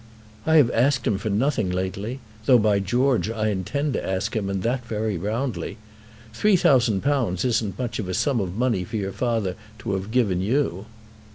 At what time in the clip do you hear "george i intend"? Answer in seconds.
2.79-3.93